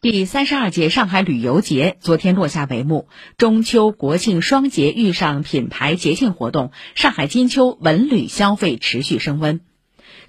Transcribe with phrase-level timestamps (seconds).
[0.00, 9.58] 第三十二届上海旅游节昨天落下帷幕，中秋国庆双节遇上品牌节庆活动，上海金秋文旅消费持续升温。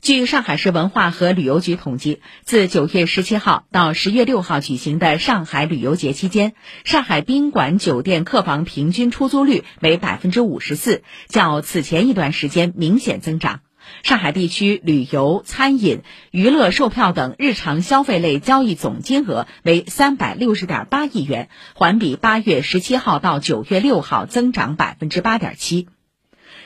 [0.01, 13.59] 据上海市文化和旅游局统计，自九月十七号到十月六号举行的上海旅游节期间，上海宾馆酒店客房平均出租率为百分之五十四，较此前一段时间明显增长。
[14.03, 16.01] 上海地区旅游、餐饮、
[16.31, 25.87] 娱乐售票等日常消费类交易总金额为三百六十点八亿元，环比八月十七号到九月六号增长百分之八点七。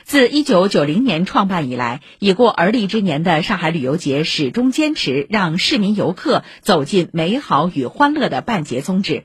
[0.03, 9.23] 自一九九零年创办以来，已过而立之年的上海旅游节始终坚持让市民游客走进美好与欢乐的办节宗旨。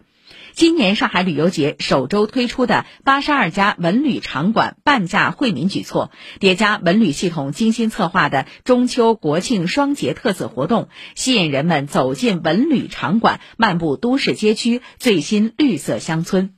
[0.58, 16.54] 今年上海旅游节首周推出的八十二家文旅场馆半价惠民举措，叠加文旅系统精心策划的中秋国庆双节特色活动，吸引人们走进文旅场馆，漫步都市街区、最新绿色乡村。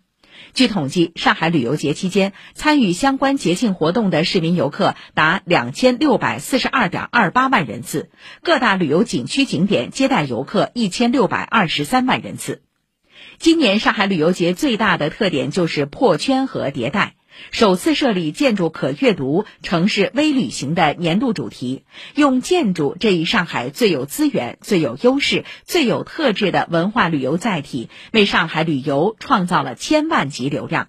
[0.54, 8.08] 据统计，上海旅游节期间参与相关节庆活动的市民游客达两千六百四十二点二八万人次，
[8.42, 12.62] 各大旅游景区景点接待游客一千六百二十三万人次。
[13.38, 17.14] 今年上海旅游节最大的特点就是破圈和迭代，
[17.52, 30.88] 首次设立“建筑可阅读，城市微旅行”的年度主题，用建筑这一上海最有资源、最有优势、最有特质的文化旅游载体，为上海旅游创造了千万级流量。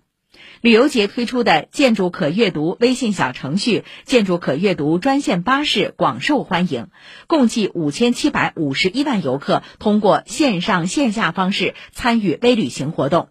[0.62, 6.90] 旅游节推出的“建筑可阅读”微信小程序、“建筑可阅读”专线巴士广受欢迎，
[7.26, 13.30] 共计五千七百五十一万游客通过线上线下方式参与微旅行活动。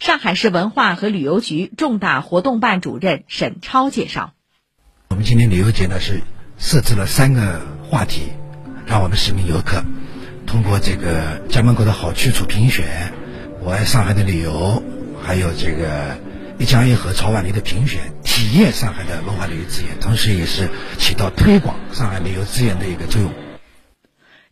[0.00, 4.32] 上海市文化和旅游局重大活动办主任沈超介绍
[5.10, 6.20] ：“我们今年旅游节呢是
[6.58, 8.22] 设置了三个话题，
[8.86, 9.84] 让我们市民游客
[10.48, 13.12] 通过这个家门口的好去处评选，
[13.62, 14.82] 我爱上海的旅游，
[15.22, 16.18] 还有这个。”
[16.58, 23.30] 一江一河潮万里的评选，体验上海的文化旅游资源，同时也是起到推广上海旅游资源的一个作用。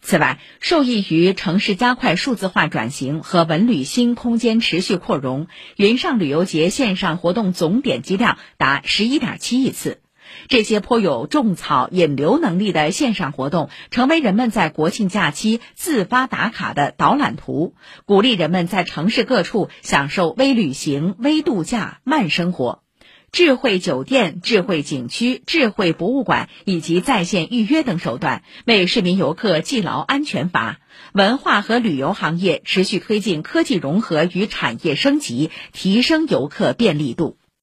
[0.02, 10.02] 此外，受益于城市加快数字化转型和文旅新空间持续扩容，云上旅游节线上活动总点击量达十一点七亿次。
[10.48, 17.74] 这些颇有种草引流能力的线上活动，成为人们在国庆假期自发打卡的导览图，
[18.04, 22.82] 鼓励人们在城市各处享受微旅行、微度假、慢生活。
[23.32, 30.78] 智慧酒店、智慧景区、智慧博物馆以及在线预约等手段，为市民游客系牢安全阀。
[31.12, 37.36] 文化和旅游行业持续推进科技融合与产业升级，提升游客便利度。